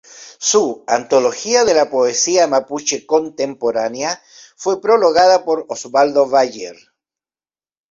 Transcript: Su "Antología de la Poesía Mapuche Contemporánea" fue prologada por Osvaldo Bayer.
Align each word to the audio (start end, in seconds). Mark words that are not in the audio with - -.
Su 0.39 0.83
"Antología 0.87 1.63
de 1.63 1.75
la 1.75 1.87
Poesía 1.87 2.47
Mapuche 2.47 3.05
Contemporánea" 3.05 4.19
fue 4.55 4.81
prologada 4.81 5.45
por 5.45 5.67
Osvaldo 5.69 6.27
Bayer. 6.27 6.75